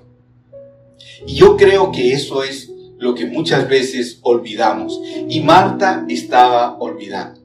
Y 1.27 1.35
yo 1.35 1.57
creo 1.57 1.93
que 1.93 2.13
eso 2.13 2.43
es 2.43 2.71
lo 2.99 3.15
que 3.15 3.27
muchas 3.27 3.69
veces 3.69 4.19
olvidamos. 4.23 5.01
Y 5.29 5.41
Marta 5.41 6.07
estaba 6.09 6.77
olvidando. 6.79 7.44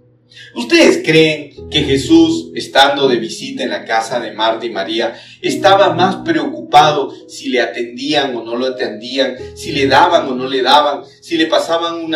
¿Ustedes 0.56 1.02
creen 1.04 1.70
que 1.70 1.84
Jesús, 1.84 2.52
estando 2.56 3.08
de 3.08 3.18
visita 3.18 3.64
en 3.64 3.70
la 3.70 3.86
casa 3.86 4.20
de 4.20 4.32
Marta 4.32 4.66
y 4.66 4.70
María, 4.70 5.20
estaba 5.42 5.94
más 5.94 6.18
preocupado 6.18 7.14
si 7.28 7.50
le 7.50 7.62
atendían 7.62 8.36
o 8.36 8.44
no 8.44 8.56
lo 8.56 8.68
atendían, 8.68 9.36
si 9.56 9.72
le 9.72 9.88
daban 9.88 10.28
o 10.28 10.36
no 10.36 10.48
le 10.48 10.62
daban, 10.62 11.04
si 11.22 11.38
le 11.38 11.46
pasaban 11.46 12.12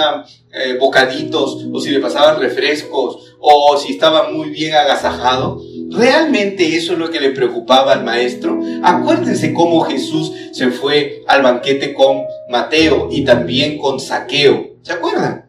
eh, 0.51 0.77
bocaditos 0.79 1.65
o 1.72 1.79
si 1.79 1.91
le 1.91 2.00
pasaban 2.00 2.39
refrescos 2.39 3.36
o 3.39 3.77
si 3.77 3.93
estaba 3.93 4.29
muy 4.29 4.50
bien 4.50 4.74
agasajado? 4.74 5.62
¿Realmente 5.91 6.75
eso 6.75 6.93
es 6.93 7.00
lo 7.00 7.12
que 7.12 7.20
le 7.20 7.29
preocupaba 7.29 7.93
al 7.93 8.03
maestro? 8.03 8.60
Acuérdense 8.84 9.53
cómo 9.53 9.82
Jesús 9.82 10.32
se 10.51 10.72
fue 10.72 11.24
al 11.27 11.43
banquete 11.43 11.93
con 11.93 12.24
Mateo 12.50 13.10
y 13.12 13.24
también 13.24 13.77
con 13.77 14.00
Saqueo. 14.00 14.77
¿Se 14.82 14.93
acuerdan? 14.93 15.43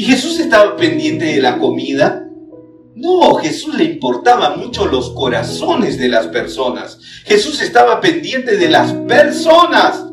¿Y 0.00 0.04
Jesús 0.04 0.40
estaba 0.40 0.76
pendiente 0.76 1.26
de 1.26 1.42
la 1.42 1.58
comida? 1.58 2.26
No, 2.94 3.34
Jesús 3.34 3.74
le 3.74 3.84
importaba 3.84 4.56
mucho 4.56 4.86
los 4.86 5.10
corazones 5.10 5.98
de 5.98 6.08
las 6.08 6.28
personas. 6.28 6.98
Jesús 7.26 7.60
estaba 7.60 8.00
pendiente 8.00 8.56
de 8.56 8.70
las 8.70 8.94
personas. 8.94 10.06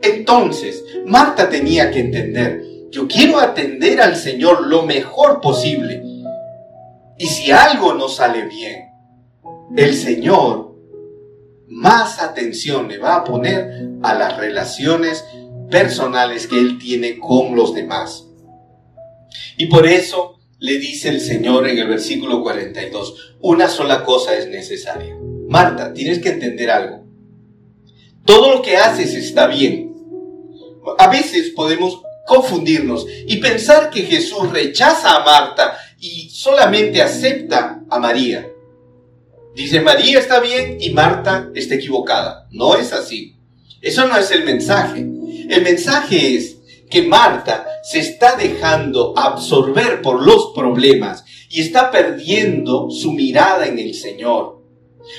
Entonces, 0.00 0.82
Marta 1.04 1.50
tenía 1.50 1.90
que 1.90 2.00
entender, 2.00 2.64
yo 2.90 3.06
quiero 3.06 3.38
atender 3.38 4.00
al 4.00 4.16
Señor 4.16 4.66
lo 4.66 4.84
mejor 4.84 5.42
posible. 5.42 6.02
Y 7.18 7.26
si 7.26 7.50
algo 7.50 7.92
no 7.92 8.08
sale 8.08 8.46
bien, 8.46 8.92
el 9.76 9.94
Señor 9.94 10.74
más 11.68 12.18
atención 12.22 12.88
le 12.88 12.96
va 12.96 13.16
a 13.16 13.24
poner 13.24 13.90
a 14.02 14.14
las 14.14 14.38
relaciones 14.38 15.22
personales 15.70 16.46
que 16.46 16.58
Él 16.58 16.78
tiene 16.78 17.18
con 17.18 17.54
los 17.54 17.74
demás. 17.74 18.30
Y 19.56 19.66
por 19.66 19.86
eso 19.86 20.38
le 20.58 20.78
dice 20.78 21.08
el 21.08 21.20
Señor 21.20 21.68
en 21.68 21.78
el 21.78 21.88
versículo 21.88 22.42
42, 22.42 23.36
una 23.40 23.68
sola 23.68 24.04
cosa 24.04 24.36
es 24.36 24.48
necesaria. 24.48 25.16
Marta, 25.48 25.92
tienes 25.92 26.20
que 26.20 26.30
entender 26.30 26.70
algo. 26.70 27.04
Todo 28.24 28.54
lo 28.54 28.62
que 28.62 28.76
haces 28.76 29.14
está 29.14 29.46
bien. 29.48 29.92
A 30.98 31.08
veces 31.08 31.50
podemos 31.50 32.00
confundirnos 32.26 33.06
y 33.26 33.38
pensar 33.38 33.90
que 33.90 34.02
Jesús 34.02 34.50
rechaza 34.50 35.16
a 35.16 35.24
Marta 35.24 35.76
y 35.98 36.30
solamente 36.30 37.02
acepta 37.02 37.82
a 37.90 37.98
María. 37.98 38.48
Dice, 39.54 39.80
María 39.80 40.18
está 40.18 40.40
bien 40.40 40.78
y 40.80 40.90
Marta 40.90 41.50
está 41.54 41.74
equivocada. 41.74 42.46
No 42.50 42.76
es 42.76 42.92
así. 42.92 43.36
Eso 43.80 44.06
no 44.06 44.16
es 44.16 44.30
el 44.30 44.44
mensaje. 44.44 45.00
El 45.00 45.62
mensaje 45.62 46.36
es, 46.36 46.56
que 46.92 47.02
Marta 47.02 47.66
se 47.82 48.00
está 48.00 48.36
dejando 48.36 49.14
absorber 49.16 50.02
por 50.02 50.22
los 50.22 50.52
problemas 50.54 51.24
y 51.48 51.62
está 51.62 51.90
perdiendo 51.90 52.90
su 52.90 53.12
mirada 53.12 53.66
en 53.66 53.78
el 53.78 53.94
Señor. 53.94 54.62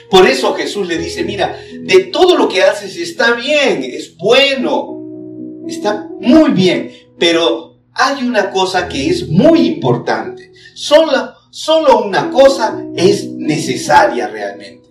Por 0.10 0.28
eso 0.28 0.54
Jesús 0.54 0.88
le 0.88 1.00
dice, 1.00 1.24
mira, 1.24 1.58
de 1.82 2.06
todo 2.06 2.38
lo 2.38 2.48
que 2.48 2.62
haces 2.62 2.96
está 2.96 3.34
bien, 3.34 3.84
es 3.84 4.16
bueno, 4.16 5.64
está 5.68 6.08
muy 6.22 6.52
bien, 6.52 6.92
pero 7.18 7.80
hay 7.94 8.24
una 8.24 8.52
cosa 8.52 8.88
que 8.88 9.10
es 9.10 9.28
muy 9.28 9.68
importante. 9.68 10.52
Solo, 10.76 11.34
solo 11.50 12.04
una 12.04 12.30
cosa 12.30 12.86
es 12.96 13.28
necesaria 13.30 14.28
realmente. 14.28 14.90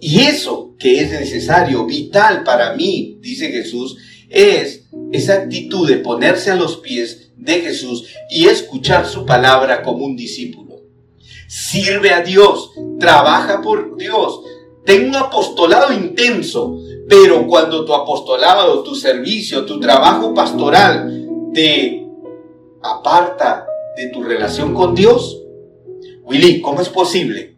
Y 0.00 0.20
eso 0.20 0.74
que 0.78 1.00
es 1.00 1.10
necesario, 1.10 1.84
vital 1.84 2.42
para 2.42 2.74
mí, 2.74 3.18
dice 3.20 3.50
Jesús, 3.50 3.96
es 4.28 4.85
esa 5.12 5.34
actitud 5.34 5.88
de 5.88 5.96
ponerse 5.98 6.50
a 6.50 6.56
los 6.56 6.78
pies 6.78 7.32
de 7.36 7.60
Jesús 7.60 8.08
y 8.30 8.46
escuchar 8.46 9.06
su 9.06 9.24
palabra 9.24 9.82
como 9.82 10.04
un 10.04 10.16
discípulo. 10.16 10.80
Sirve 11.48 12.12
a 12.12 12.22
Dios, 12.22 12.72
trabaja 12.98 13.62
por 13.62 13.96
Dios, 13.96 14.40
ten 14.84 15.08
un 15.08 15.16
apostolado 15.16 15.92
intenso, 15.92 16.78
pero 17.08 17.46
cuando 17.46 17.84
tu 17.84 17.94
apostolado, 17.94 18.82
tu 18.82 18.94
servicio, 18.94 19.64
tu 19.64 19.78
trabajo 19.78 20.34
pastoral 20.34 21.28
te 21.54 22.06
aparta 22.82 23.66
de 23.96 24.08
tu 24.08 24.22
relación 24.22 24.74
con 24.74 24.94
Dios, 24.94 25.42
Willy, 26.24 26.60
¿cómo 26.60 26.80
es 26.80 26.88
posible? 26.88 27.56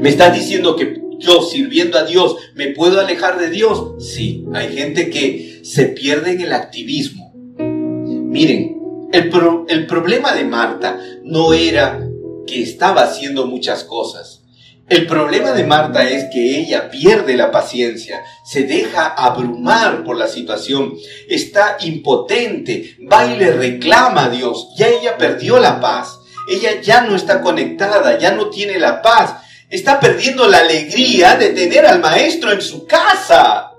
¿Me 0.00 0.08
estás 0.08 0.34
diciendo 0.34 0.74
que 0.74 1.00
yo 1.20 1.42
sirviendo 1.42 1.98
a 1.98 2.04
Dios 2.04 2.36
me 2.54 2.68
puedo 2.68 3.00
alejar 3.00 3.38
de 3.38 3.50
Dios? 3.50 4.02
Sí, 4.04 4.44
hay 4.52 4.74
gente 4.76 5.10
que 5.10 5.60
se 5.62 5.86
pierde 5.86 6.32
en 6.32 6.40
el 6.40 6.52
activismo. 6.52 7.32
Miren, 7.58 8.76
el, 9.12 9.30
el 9.68 9.86
problema 9.86 10.34
de 10.34 10.44
Marta 10.44 10.98
no 11.22 11.52
era 11.52 12.00
que 12.46 12.62
estaba 12.62 13.02
haciendo 13.02 13.46
muchas 13.46 13.84
cosas. 13.84 14.40
El 14.88 15.06
problema 15.06 15.52
de 15.52 15.62
Marta 15.62 16.02
es 16.02 16.24
que 16.32 16.58
ella 16.58 16.90
pierde 16.90 17.36
la 17.36 17.52
paciencia, 17.52 18.24
se 18.44 18.64
deja 18.64 19.06
abrumar 19.06 20.02
por 20.02 20.16
la 20.16 20.26
situación, 20.26 20.94
está 21.28 21.76
impotente, 21.82 22.96
va 23.10 23.32
y 23.32 23.38
le 23.38 23.52
reclama 23.52 24.24
a 24.24 24.30
Dios, 24.30 24.70
ya 24.76 24.88
ella 24.88 25.16
perdió 25.16 25.60
la 25.60 25.80
paz, 25.80 26.18
ella 26.48 26.80
ya 26.80 27.02
no 27.02 27.14
está 27.14 27.40
conectada, 27.40 28.18
ya 28.18 28.32
no 28.32 28.50
tiene 28.50 28.80
la 28.80 29.00
paz, 29.00 29.36
está 29.70 30.00
perdiendo 30.00 30.48
la 30.48 30.58
alegría 30.58 31.36
de 31.36 31.50
tener 31.50 31.86
al 31.86 32.00
maestro 32.00 32.52
en 32.52 32.60
su 32.60 32.86
casa. 32.86 33.70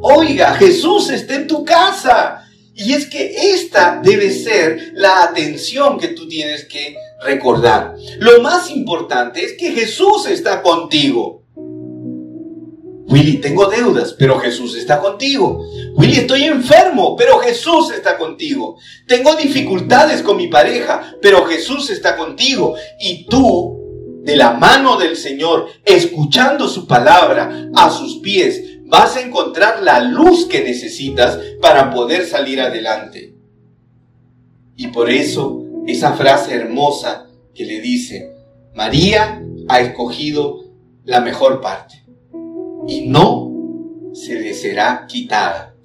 Oiga, 0.00 0.54
Jesús 0.54 1.10
está 1.10 1.36
en 1.36 1.46
tu 1.46 1.64
casa. 1.64 2.42
Y 2.74 2.92
es 2.92 3.06
que 3.06 3.52
esta 3.54 4.00
debe 4.02 4.30
ser 4.30 4.92
la 4.94 5.22
atención 5.22 5.98
que 5.98 6.08
tú 6.08 6.28
tienes 6.28 6.66
que 6.66 6.94
recordar. 7.22 7.94
Lo 8.18 8.42
más 8.42 8.70
importante 8.70 9.42
es 9.42 9.54
que 9.54 9.70
Jesús 9.72 10.26
está 10.28 10.60
contigo. 10.60 11.44
Willy, 13.08 13.38
tengo 13.38 13.66
deudas, 13.66 14.14
pero 14.18 14.38
Jesús 14.40 14.76
está 14.76 15.00
contigo. 15.00 15.64
Willy, 15.94 16.18
estoy 16.18 16.44
enfermo, 16.44 17.16
pero 17.16 17.38
Jesús 17.38 17.92
está 17.92 18.18
contigo. 18.18 18.76
Tengo 19.06 19.36
dificultades 19.36 20.22
con 20.22 20.36
mi 20.36 20.48
pareja, 20.48 21.14
pero 21.22 21.46
Jesús 21.46 21.88
está 21.88 22.16
contigo. 22.16 22.74
Y 23.00 23.24
tú, 23.26 23.75
de 24.26 24.34
la 24.34 24.54
mano 24.54 24.98
del 24.98 25.16
Señor, 25.16 25.68
escuchando 25.84 26.68
su 26.68 26.88
palabra 26.88 27.70
a 27.76 27.90
sus 27.90 28.16
pies, 28.16 28.80
vas 28.86 29.16
a 29.16 29.20
encontrar 29.20 29.84
la 29.84 30.00
luz 30.00 30.46
que 30.46 30.64
necesitas 30.64 31.38
para 31.62 31.92
poder 31.92 32.26
salir 32.26 32.60
adelante. 32.60 33.34
Y 34.76 34.88
por 34.88 35.10
eso 35.10 35.62
esa 35.86 36.14
frase 36.14 36.56
hermosa 36.56 37.28
que 37.54 37.64
le 37.64 37.80
dice, 37.80 38.32
María 38.74 39.40
ha 39.68 39.80
escogido 39.80 40.64
la 41.04 41.20
mejor 41.20 41.60
parte 41.60 42.04
y 42.88 43.06
no 43.06 43.52
se 44.12 44.40
le 44.40 44.54
será 44.54 45.06
quitada. 45.08 45.76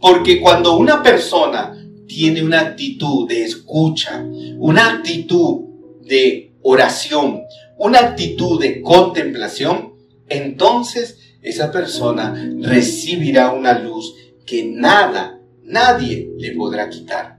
Porque 0.00 0.40
cuando 0.40 0.78
una 0.78 1.02
persona 1.02 1.76
tiene 2.08 2.42
una 2.42 2.60
actitud 2.60 3.28
de 3.28 3.44
escucha, 3.44 4.24
una 4.56 4.94
actitud 4.94 5.66
de 6.06 6.54
oración, 6.62 7.42
una 7.78 8.00
actitud 8.00 8.60
de 8.60 8.80
contemplación, 8.82 9.94
entonces 10.28 11.18
esa 11.42 11.70
persona 11.70 12.34
recibirá 12.60 13.52
una 13.52 13.78
luz 13.78 14.14
que 14.44 14.64
nada, 14.64 15.40
nadie 15.62 16.30
le 16.38 16.52
podrá 16.52 16.88
quitar. 16.88 17.38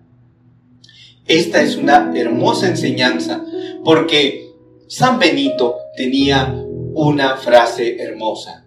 Esta 1.26 1.62
es 1.62 1.76
una 1.76 2.14
hermosa 2.16 2.68
enseñanza 2.70 3.44
porque 3.84 4.54
San 4.88 5.20
Benito 5.20 5.76
tenía 5.96 6.54
una 6.94 7.36
frase 7.36 8.02
hermosa. 8.02 8.66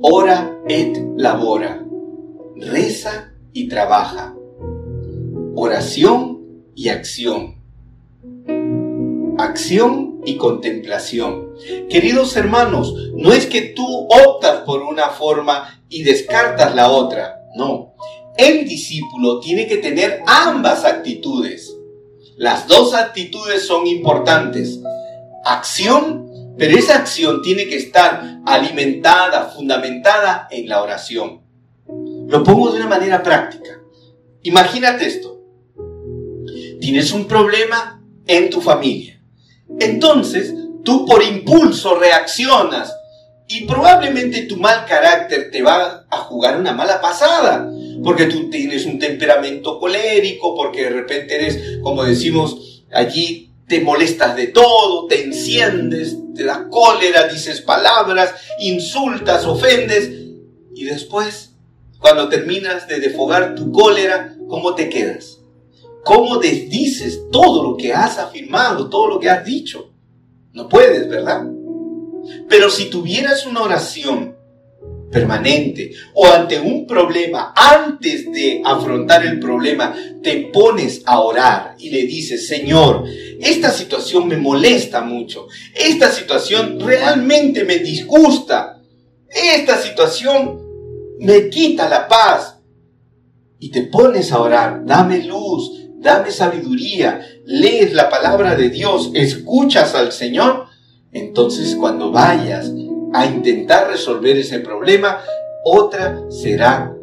Ora 0.00 0.58
et 0.68 0.96
labora. 1.16 1.84
Reza 2.56 3.32
y 3.52 3.68
trabaja. 3.68 4.34
Oración 5.54 6.40
y 6.74 6.88
acción. 6.88 7.56
Acción 9.38 10.11
y 10.24 10.36
contemplación. 10.36 11.54
Queridos 11.88 12.36
hermanos, 12.36 12.94
no 13.14 13.32
es 13.32 13.46
que 13.46 13.62
tú 13.62 14.08
optas 14.08 14.60
por 14.60 14.82
una 14.82 15.10
forma 15.10 15.82
y 15.88 16.02
descartas 16.02 16.74
la 16.74 16.90
otra. 16.90 17.40
No, 17.54 17.94
el 18.36 18.66
discípulo 18.66 19.40
tiene 19.40 19.66
que 19.66 19.78
tener 19.78 20.22
ambas 20.26 20.84
actitudes. 20.84 21.76
Las 22.36 22.66
dos 22.66 22.94
actitudes 22.94 23.66
son 23.66 23.86
importantes. 23.86 24.80
Acción, 25.44 26.54
pero 26.56 26.76
esa 26.78 26.96
acción 26.96 27.42
tiene 27.42 27.66
que 27.66 27.76
estar 27.76 28.40
alimentada, 28.46 29.50
fundamentada 29.50 30.48
en 30.50 30.68
la 30.68 30.82
oración. 30.82 31.42
Lo 32.26 32.42
pongo 32.42 32.70
de 32.70 32.78
una 32.78 32.88
manera 32.88 33.22
práctica. 33.22 33.80
Imagínate 34.42 35.06
esto. 35.06 35.40
Tienes 36.80 37.12
un 37.12 37.26
problema 37.26 38.02
en 38.26 38.50
tu 38.50 38.60
familia. 38.60 39.11
Entonces, 39.80 40.54
tú 40.84 41.06
por 41.06 41.22
impulso 41.22 41.94
reaccionas 41.96 42.94
y 43.48 43.64
probablemente 43.64 44.42
tu 44.42 44.56
mal 44.56 44.86
carácter 44.86 45.50
te 45.50 45.62
va 45.62 46.06
a 46.10 46.16
jugar 46.18 46.58
una 46.58 46.72
mala 46.72 47.00
pasada 47.00 47.70
porque 48.02 48.26
tú 48.26 48.50
tienes 48.50 48.86
un 48.86 48.98
temperamento 48.98 49.78
colérico, 49.78 50.54
porque 50.56 50.84
de 50.84 50.90
repente 50.90 51.34
eres, 51.34 51.78
como 51.82 52.04
decimos 52.04 52.84
allí, 52.90 53.52
te 53.68 53.80
molestas 53.80 54.36
de 54.36 54.48
todo, 54.48 55.06
te 55.06 55.22
enciendes, 55.22 56.16
te 56.34 56.44
da 56.44 56.68
cólera, 56.68 57.28
dices 57.28 57.60
palabras, 57.60 58.34
insultas, 58.58 59.46
ofendes, 59.46 60.10
y 60.74 60.84
después, 60.84 61.54
cuando 61.98 62.28
terminas 62.28 62.88
de 62.88 62.98
defogar 62.98 63.54
tu 63.54 63.70
cólera, 63.70 64.34
¿cómo 64.48 64.74
te 64.74 64.88
quedas? 64.88 65.38
¿Cómo 66.04 66.38
desdices 66.38 67.22
todo 67.30 67.62
lo 67.62 67.76
que 67.76 67.92
has 67.92 68.18
afirmado, 68.18 68.88
todo 68.88 69.08
lo 69.08 69.20
que 69.20 69.30
has 69.30 69.44
dicho? 69.44 69.90
No 70.52 70.68
puedes, 70.68 71.08
¿verdad? 71.08 71.46
Pero 72.48 72.70
si 72.70 72.86
tuvieras 72.86 73.46
una 73.46 73.62
oración 73.62 74.36
permanente 75.12 75.92
o 76.14 76.26
ante 76.26 76.58
un 76.58 76.86
problema, 76.86 77.52
antes 77.54 78.32
de 78.32 78.62
afrontar 78.64 79.24
el 79.24 79.38
problema, 79.38 79.94
te 80.22 80.48
pones 80.52 81.02
a 81.04 81.20
orar 81.20 81.76
y 81.78 81.90
le 81.90 82.02
dices, 82.04 82.48
Señor, 82.48 83.04
esta 83.38 83.70
situación 83.70 84.26
me 84.26 84.38
molesta 84.38 85.02
mucho, 85.02 85.46
esta 85.74 86.10
situación 86.10 86.80
realmente 86.80 87.64
me 87.64 87.78
disgusta, 87.78 88.80
esta 89.28 89.80
situación 89.80 90.60
me 91.20 91.48
quita 91.48 91.88
la 91.88 92.08
paz. 92.08 92.58
Y 93.60 93.70
te 93.70 93.82
pones 93.82 94.32
a 94.32 94.40
orar, 94.40 94.84
dame 94.84 95.22
luz, 95.22 95.81
dame 96.02 96.30
sabiduría, 96.30 97.20
lees 97.46 97.94
la 97.94 98.10
palabra 98.10 98.56
de 98.56 98.68
Dios, 98.68 99.10
escuchas 99.14 99.94
al 99.94 100.12
Señor, 100.12 100.66
entonces 101.12 101.76
cuando 101.76 102.10
vayas 102.10 102.72
a 103.14 103.26
intentar 103.26 103.88
resolver 103.88 104.36
ese 104.36 104.58
problema, 104.60 105.20
otra 105.64 106.24
será 106.28 106.94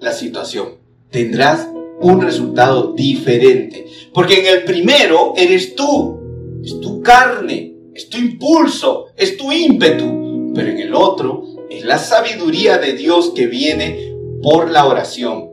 la 0.00 0.12
situación. 0.12 0.78
Tendrás 1.10 1.68
un 2.00 2.20
resultado 2.20 2.94
diferente. 2.94 3.86
Porque 4.12 4.40
en 4.40 4.46
el 4.46 4.64
primero 4.64 5.34
eres 5.36 5.76
tú, 5.76 6.18
es 6.64 6.80
tu 6.80 7.02
carne, 7.02 7.74
es 7.94 8.08
tu 8.08 8.18
impulso, 8.18 9.06
es 9.16 9.36
tu 9.36 9.52
ímpetu. 9.52 10.52
Pero 10.54 10.70
en 10.70 10.78
el 10.78 10.94
otro 10.94 11.44
es 11.68 11.84
la 11.84 11.98
sabiduría 11.98 12.78
de 12.78 12.94
Dios 12.94 13.32
que 13.34 13.46
viene 13.46 14.14
por 14.42 14.70
la 14.70 14.86
oración. 14.86 15.50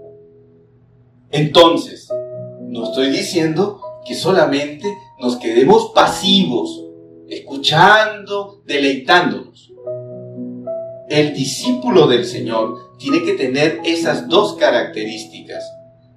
Entonces, 1.29 2.07
no 2.77 2.85
estoy 2.85 3.09
diciendo 3.09 3.81
que 4.05 4.13
solamente 4.13 4.87
nos 5.19 5.37
quedemos 5.37 5.91
pasivos, 5.95 6.85
escuchando, 7.27 8.61
deleitándonos. 8.65 9.73
El 11.09 11.33
discípulo 11.33 12.07
del 12.07 12.25
Señor 12.25 12.95
tiene 12.99 13.23
que 13.23 13.33
tener 13.33 13.81
esas 13.83 14.27
dos 14.27 14.53
características, 14.55 15.63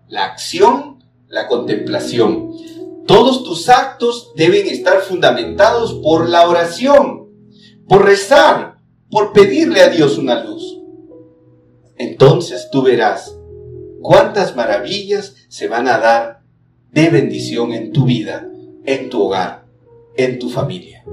la 0.08 0.26
acción, 0.26 1.02
la 1.28 1.48
contemplación. 1.48 2.52
Todos 3.06 3.42
tus 3.44 3.68
actos 3.68 4.32
deben 4.36 4.66
estar 4.66 5.00
fundamentados 5.00 5.94
por 6.02 6.28
la 6.28 6.48
oración, 6.48 7.30
por 7.88 8.04
rezar, 8.04 8.76
por 9.10 9.32
pedirle 9.32 9.80
a 9.80 9.88
Dios 9.88 10.18
una 10.18 10.44
luz. 10.44 10.78
Entonces 11.96 12.68
tú 12.70 12.82
verás 12.82 13.34
cuántas 14.02 14.54
maravillas 14.54 15.34
se 15.48 15.66
van 15.66 15.88
a 15.88 15.98
dar 15.98 16.39
de 16.92 17.08
bendición 17.10 17.72
en 17.72 17.92
tu 17.92 18.04
vida 18.04 18.50
en 18.84 19.10
tu 19.10 19.22
hogar, 19.22 19.66
en 20.16 20.38
tu 20.38 20.48
familia. 20.48 21.04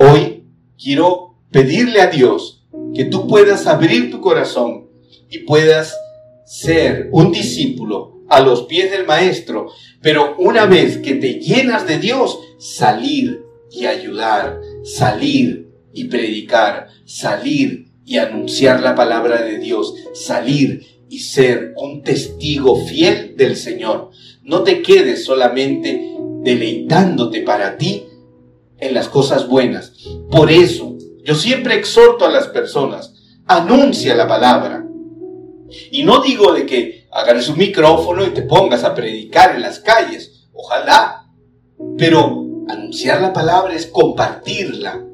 Hoy 0.00 0.44
quiero 0.80 1.36
pedirle 1.50 2.00
a 2.00 2.08
Dios 2.08 2.66
que 2.94 3.04
tú 3.04 3.26
puedas 3.26 3.66
abrir 3.66 4.10
tu 4.10 4.20
corazón 4.20 4.88
y 5.30 5.40
puedas 5.40 5.96
ser 6.44 7.08
un 7.12 7.32
discípulo 7.32 8.18
a 8.28 8.40
los 8.40 8.62
pies 8.62 8.90
del 8.90 9.06
Maestro, 9.06 9.68
pero 10.02 10.36
una 10.38 10.66
vez 10.66 10.98
que 10.98 11.14
te 11.14 11.34
llenas 11.34 11.86
de 11.86 11.98
Dios, 11.98 12.38
salir 12.58 13.42
y 13.70 13.86
ayudar, 13.86 14.60
salir 14.84 15.70
y 15.92 16.04
predicar, 16.04 16.88
salir 17.04 17.88
y 18.04 18.18
anunciar 18.18 18.82
la 18.82 18.94
palabra 18.94 19.42
de 19.42 19.58
Dios, 19.58 19.94
salir 20.12 20.86
y 21.08 21.20
ser 21.20 21.72
un 21.76 22.02
testigo 22.02 22.76
fiel 22.84 23.34
del 23.36 23.56
Señor. 23.56 24.10
No 24.48 24.62
te 24.62 24.80
quedes 24.80 25.26
solamente 25.26 26.16
deleitándote 26.40 27.42
para 27.42 27.76
ti 27.76 28.06
en 28.78 28.94
las 28.94 29.06
cosas 29.10 29.46
buenas. 29.46 29.92
Por 30.30 30.50
eso, 30.50 30.96
yo 31.22 31.34
siempre 31.34 31.74
exhorto 31.74 32.24
a 32.24 32.30
las 32.30 32.46
personas, 32.46 33.12
anuncia 33.44 34.16
la 34.16 34.26
palabra. 34.26 34.86
Y 35.90 36.02
no 36.02 36.22
digo 36.22 36.54
de 36.54 36.64
que 36.64 37.06
agarres 37.12 37.50
un 37.50 37.58
micrófono 37.58 38.24
y 38.24 38.30
te 38.30 38.40
pongas 38.40 38.84
a 38.84 38.94
predicar 38.94 39.54
en 39.54 39.60
las 39.60 39.80
calles, 39.80 40.48
ojalá, 40.54 41.26
pero 41.98 42.46
anunciar 42.70 43.20
la 43.20 43.34
palabra 43.34 43.74
es 43.74 43.86
compartirla, 43.86 45.04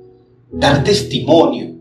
dar 0.52 0.84
testimonio, 0.84 1.74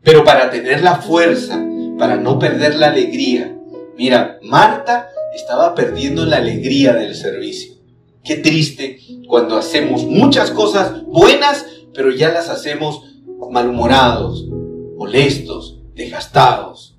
pero 0.00 0.22
para 0.22 0.48
tener 0.48 0.80
la 0.80 0.94
fuerza, 0.94 1.60
para 1.98 2.14
no 2.14 2.38
perder 2.38 2.76
la 2.76 2.86
alegría. 2.86 3.52
Mira, 3.96 4.38
Marta 4.42 5.10
estaba 5.34 5.74
perdiendo 5.74 6.24
la 6.24 6.36
alegría 6.36 6.94
del 6.94 7.14
servicio. 7.14 7.74
Qué 8.22 8.36
triste 8.36 9.00
cuando 9.28 9.56
hacemos 9.56 10.04
muchas 10.04 10.50
cosas 10.50 11.04
buenas, 11.04 11.66
pero 11.92 12.10
ya 12.10 12.30
las 12.30 12.48
hacemos 12.48 13.02
malhumorados, 13.50 14.46
molestos, 14.96 15.80
desgastados. 15.94 16.96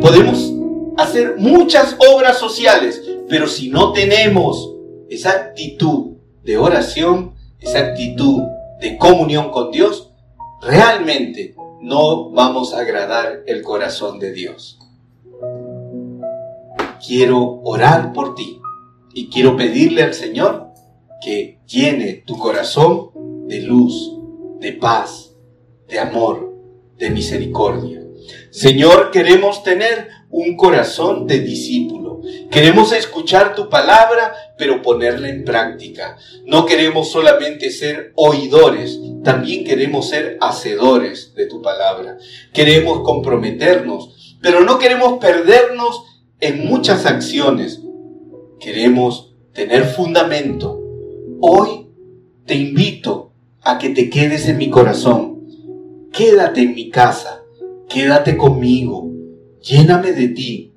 Podemos 0.00 0.52
hacer 0.96 1.36
muchas 1.38 1.96
obras 2.12 2.38
sociales, 2.38 3.02
pero 3.28 3.48
si 3.48 3.68
no 3.68 3.92
tenemos 3.92 4.74
esa 5.08 5.30
actitud 5.30 6.16
de 6.44 6.58
oración, 6.58 7.34
esa 7.60 7.80
actitud 7.80 8.42
de 8.80 8.96
comunión 8.98 9.50
con 9.50 9.70
Dios, 9.70 10.12
realmente 10.62 11.54
no 11.80 12.30
vamos 12.30 12.72
a 12.72 12.80
agradar 12.80 13.42
el 13.46 13.62
corazón 13.62 14.18
de 14.18 14.32
Dios. 14.32 14.78
Quiero 17.04 17.60
orar 17.62 18.12
por 18.12 18.34
ti 18.34 18.60
y 19.14 19.28
quiero 19.28 19.56
pedirle 19.56 20.02
al 20.02 20.14
Señor 20.14 20.68
que 21.22 21.58
llene 21.66 22.22
tu 22.26 22.38
corazón 22.38 23.10
de 23.48 23.62
luz, 23.62 24.12
de 24.60 24.72
paz, 24.72 25.34
de 25.88 25.98
amor, 25.98 26.54
de 26.98 27.10
misericordia. 27.10 28.02
Señor, 28.50 29.10
queremos 29.10 29.62
tener 29.62 30.08
un 30.30 30.56
corazón 30.56 31.26
de 31.26 31.40
discípulo. 31.40 32.20
Queremos 32.50 32.92
escuchar 32.92 33.54
tu 33.54 33.68
palabra, 33.68 34.34
pero 34.58 34.82
ponerla 34.82 35.28
en 35.28 35.44
práctica. 35.44 36.16
No 36.44 36.66
queremos 36.66 37.10
solamente 37.10 37.70
ser 37.70 38.12
oidores, 38.16 38.98
también 39.22 39.64
queremos 39.64 40.08
ser 40.08 40.38
hacedores 40.40 41.34
de 41.34 41.46
tu 41.46 41.62
palabra. 41.62 42.18
Queremos 42.52 43.00
comprometernos, 43.00 44.36
pero 44.40 44.62
no 44.62 44.78
queremos 44.78 45.18
perdernos 45.18 46.02
en 46.40 46.66
muchas 46.66 47.06
acciones, 47.06 47.82
queremos 48.60 49.34
tener 49.52 49.84
fundamento, 49.84 50.80
hoy 51.40 51.86
te 52.44 52.54
invito 52.54 53.32
a 53.62 53.78
que 53.78 53.90
te 53.90 54.10
quedes 54.10 54.48
en 54.48 54.58
mi 54.58 54.70
corazón. 54.70 55.34
Quédate 56.12 56.62
en 56.62 56.74
mi 56.74 56.88
casa, 56.88 57.42
quédate 57.88 58.36
conmigo, 58.36 59.10
lléname 59.62 60.12
de 60.12 60.28
ti. 60.28 60.72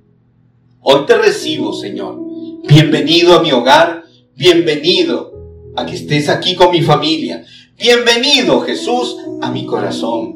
Hoy 0.82 1.06
te 1.06 1.18
recibo, 1.18 1.74
Señor. 1.74 2.20
Bienvenido 2.68 3.36
a 3.36 3.44
mi 3.44 3.52
hogar, 3.52 4.04
bienvenido 4.36 5.34
a 5.76 5.86
que 5.86 5.96
estés 5.96 6.30
aquí 6.30 6.56
con 6.56 6.72
mi 6.72 6.82
familia. 6.82 7.46
Bienvenido, 7.78 8.62
Jesús, 8.62 9.18
a 9.42 9.52
mi 9.52 9.66
corazón. 9.66 10.36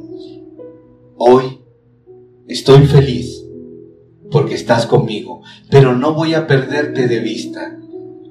Hoy 1.17 1.59
estoy 2.47 2.85
feliz 2.85 3.42
porque 4.33 4.55
estás 4.55 4.87
conmigo, 4.87 5.43
pero 5.69 5.95
no 5.95 6.15
voy 6.15 6.33
a 6.33 6.47
perderte 6.47 7.07
de 7.07 7.19
vista. 7.19 7.77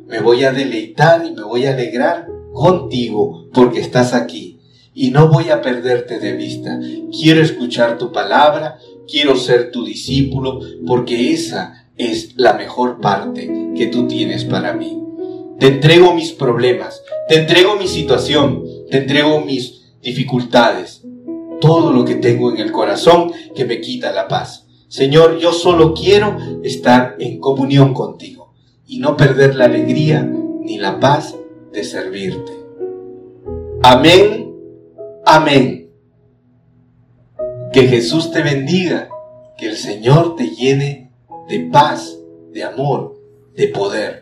Me 0.08 0.18
voy 0.18 0.42
a 0.42 0.52
deleitar 0.52 1.24
y 1.24 1.30
me 1.30 1.44
voy 1.44 1.64
a 1.64 1.74
alegrar 1.74 2.26
contigo 2.52 3.48
porque 3.54 3.78
estás 3.78 4.12
aquí 4.12 4.58
y 4.92 5.12
no 5.12 5.28
voy 5.28 5.50
a 5.50 5.62
perderte 5.62 6.18
de 6.18 6.32
vista. 6.32 6.80
Quiero 7.16 7.40
escuchar 7.40 7.98
tu 7.98 8.10
palabra, 8.10 8.78
quiero 9.08 9.36
ser 9.36 9.70
tu 9.70 9.84
discípulo 9.84 10.58
porque 10.84 11.32
esa 11.32 11.86
es 11.96 12.34
la 12.36 12.54
mejor 12.54 13.00
parte 13.00 13.70
que 13.76 13.86
tú 13.86 14.08
tienes 14.08 14.44
para 14.44 14.72
mí. 14.72 14.98
Te 15.60 15.68
entrego 15.68 16.14
mis 16.14 16.32
problemas, 16.32 17.00
te 17.28 17.38
entrego 17.38 17.76
mi 17.76 17.86
situación, 17.86 18.64
te 18.90 18.98
entrego 18.98 19.40
mis 19.40 19.92
dificultades, 20.02 21.02
todo 21.60 21.92
lo 21.92 22.04
que 22.04 22.16
tengo 22.16 22.50
en 22.50 22.58
el 22.58 22.72
corazón 22.72 23.30
que 23.54 23.64
me 23.64 23.80
quita 23.80 24.10
la 24.10 24.26
paz. 24.26 24.61
Señor, 24.92 25.38
yo 25.38 25.54
solo 25.54 25.94
quiero 25.94 26.36
estar 26.62 27.16
en 27.18 27.40
comunión 27.40 27.94
contigo 27.94 28.52
y 28.86 28.98
no 28.98 29.16
perder 29.16 29.54
la 29.54 29.64
alegría 29.64 30.20
ni 30.22 30.76
la 30.76 31.00
paz 31.00 31.34
de 31.72 31.82
servirte. 31.82 32.52
Amén, 33.82 34.54
amén. 35.24 35.90
Que 37.72 37.88
Jesús 37.88 38.32
te 38.32 38.42
bendiga, 38.42 39.08
que 39.56 39.70
el 39.70 39.78
Señor 39.78 40.36
te 40.36 40.50
llene 40.50 41.10
de 41.48 41.70
paz, 41.72 42.18
de 42.52 42.62
amor, 42.62 43.18
de 43.56 43.68
poder. 43.68 44.21